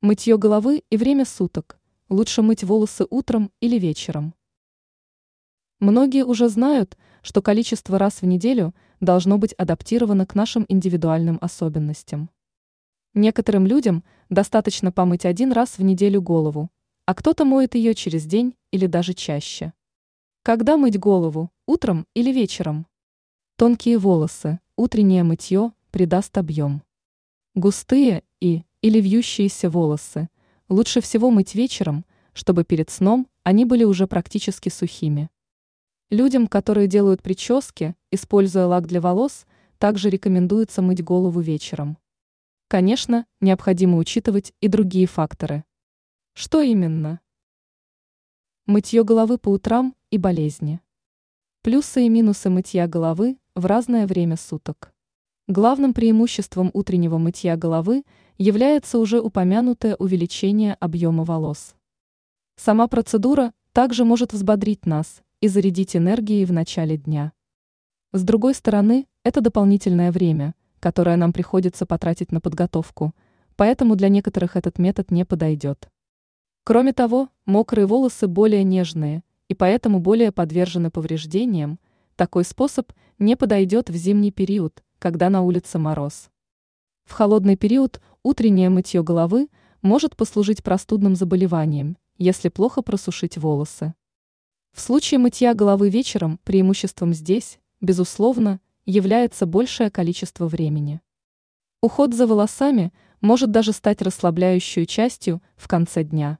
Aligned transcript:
Мытье 0.00 0.38
головы 0.38 0.84
и 0.90 0.96
время 0.96 1.24
суток. 1.24 1.80
Лучше 2.08 2.40
мыть 2.40 2.62
волосы 2.62 3.04
утром 3.10 3.50
или 3.58 3.80
вечером. 3.80 4.32
Многие 5.80 6.24
уже 6.24 6.48
знают, 6.48 6.96
что 7.20 7.42
количество 7.42 7.98
раз 7.98 8.22
в 8.22 8.24
неделю 8.24 8.76
должно 9.00 9.38
быть 9.38 9.54
адаптировано 9.54 10.24
к 10.24 10.36
нашим 10.36 10.64
индивидуальным 10.68 11.38
особенностям. 11.40 12.30
Некоторым 13.14 13.66
людям 13.66 14.04
достаточно 14.28 14.92
помыть 14.92 15.24
один 15.26 15.50
раз 15.50 15.78
в 15.78 15.82
неделю 15.82 16.22
голову, 16.22 16.70
а 17.04 17.12
кто-то 17.12 17.44
моет 17.44 17.74
ее 17.74 17.92
через 17.96 18.24
день 18.24 18.54
или 18.70 18.86
даже 18.86 19.14
чаще. 19.14 19.72
Когда 20.44 20.76
мыть 20.76 20.96
голову, 20.96 21.50
утром 21.66 22.06
или 22.14 22.30
вечером? 22.30 22.86
Тонкие 23.56 23.98
волосы, 23.98 24.60
утреннее 24.76 25.24
мытье 25.24 25.72
придаст 25.90 26.38
объем. 26.38 26.84
Густые 27.56 28.22
и 28.40 28.62
или 28.82 29.00
вьющиеся 29.00 29.70
волосы 29.70 30.28
лучше 30.68 31.00
всего 31.00 31.30
мыть 31.30 31.54
вечером, 31.54 32.04
чтобы 32.32 32.64
перед 32.64 32.90
сном 32.90 33.26
они 33.42 33.64
были 33.64 33.84
уже 33.84 34.06
практически 34.06 34.68
сухими. 34.68 35.30
Людям, 36.10 36.46
которые 36.46 36.86
делают 36.86 37.22
прически, 37.22 37.94
используя 38.10 38.66
лак 38.66 38.86
для 38.86 39.00
волос, 39.00 39.46
также 39.78 40.10
рекомендуется 40.10 40.82
мыть 40.82 41.02
голову 41.02 41.40
вечером. 41.40 41.98
Конечно, 42.68 43.26
необходимо 43.40 43.96
учитывать 43.96 44.52
и 44.60 44.68
другие 44.68 45.06
факторы. 45.06 45.64
Что 46.34 46.60
именно? 46.60 47.20
Мытье 48.66 49.02
головы 49.04 49.38
по 49.38 49.48
утрам 49.48 49.94
и 50.10 50.18
болезни. 50.18 50.80
Плюсы 51.62 52.06
и 52.06 52.08
минусы 52.08 52.50
мытья 52.50 52.86
головы 52.86 53.38
в 53.54 53.66
разное 53.66 54.06
время 54.06 54.36
суток. 54.36 54.92
Главным 55.50 55.94
преимуществом 55.94 56.70
утреннего 56.74 57.16
мытья 57.16 57.56
головы 57.56 58.04
является 58.36 58.98
уже 58.98 59.18
упомянутое 59.18 59.96
увеличение 59.96 60.74
объема 60.74 61.24
волос. 61.24 61.74
Сама 62.56 62.86
процедура 62.86 63.54
также 63.72 64.04
может 64.04 64.34
взбодрить 64.34 64.84
нас 64.84 65.22
и 65.40 65.48
зарядить 65.48 65.96
энергией 65.96 66.44
в 66.44 66.52
начале 66.52 66.98
дня. 66.98 67.32
С 68.12 68.24
другой 68.24 68.54
стороны, 68.54 69.06
это 69.24 69.40
дополнительное 69.40 70.12
время, 70.12 70.54
которое 70.80 71.16
нам 71.16 71.32
приходится 71.32 71.86
потратить 71.86 72.30
на 72.30 72.42
подготовку, 72.42 73.14
поэтому 73.56 73.96
для 73.96 74.10
некоторых 74.10 74.54
этот 74.54 74.78
метод 74.78 75.10
не 75.10 75.24
подойдет. 75.24 75.88
Кроме 76.64 76.92
того, 76.92 77.30
мокрые 77.46 77.86
волосы 77.86 78.28
более 78.28 78.64
нежные 78.64 79.22
и 79.48 79.54
поэтому 79.54 80.00
более 80.00 80.30
подвержены 80.30 80.90
повреждениям, 80.90 81.78
такой 82.16 82.44
способ 82.44 82.92
не 83.18 83.34
подойдет 83.34 83.88
в 83.88 83.96
зимний 83.96 84.30
период– 84.30 84.82
когда 84.98 85.30
на 85.30 85.42
улице 85.42 85.78
мороз. 85.78 86.30
В 87.04 87.12
холодный 87.12 87.56
период 87.56 88.00
утреннее 88.22 88.68
мытье 88.68 89.02
головы 89.02 89.48
может 89.82 90.16
послужить 90.16 90.62
простудным 90.62 91.16
заболеванием, 91.16 91.96
если 92.16 92.48
плохо 92.48 92.82
просушить 92.82 93.38
волосы. 93.38 93.94
В 94.72 94.80
случае 94.80 95.18
мытья 95.18 95.54
головы 95.54 95.88
вечером 95.88 96.38
преимуществом 96.44 97.14
здесь, 97.14 97.58
безусловно, 97.80 98.60
является 98.84 99.46
большее 99.46 99.90
количество 99.90 100.46
времени. 100.46 101.00
Уход 101.80 102.12
за 102.14 102.26
волосами 102.26 102.92
может 103.20 103.50
даже 103.50 103.72
стать 103.72 104.02
расслабляющей 104.02 104.86
частью 104.86 105.42
в 105.56 105.68
конце 105.68 106.02
дня. 106.04 106.38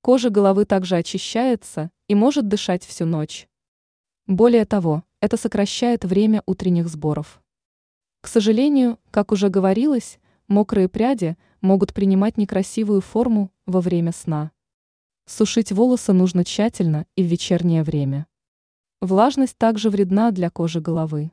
Кожа 0.00 0.30
головы 0.30 0.64
также 0.64 0.96
очищается 0.96 1.90
и 2.08 2.14
может 2.14 2.48
дышать 2.48 2.84
всю 2.84 3.06
ночь. 3.06 3.48
Более 4.26 4.64
того, 4.64 5.04
это 5.20 5.36
сокращает 5.36 6.04
время 6.04 6.42
утренних 6.46 6.88
сборов. 6.88 7.42
К 8.24 8.26
сожалению, 8.26 8.98
как 9.10 9.32
уже 9.32 9.50
говорилось, 9.50 10.18
мокрые 10.48 10.88
пряди 10.88 11.36
могут 11.60 11.92
принимать 11.92 12.38
некрасивую 12.38 13.02
форму 13.02 13.52
во 13.66 13.82
время 13.82 14.12
сна. 14.12 14.50
Сушить 15.26 15.72
волосы 15.72 16.14
нужно 16.14 16.42
тщательно 16.42 17.04
и 17.16 17.22
в 17.22 17.26
вечернее 17.26 17.82
время. 17.82 18.26
Влажность 19.02 19.58
также 19.58 19.90
вредна 19.90 20.30
для 20.30 20.48
кожи 20.48 20.80
головы. 20.80 21.32